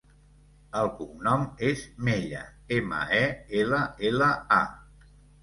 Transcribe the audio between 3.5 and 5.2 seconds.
ela, ela, a.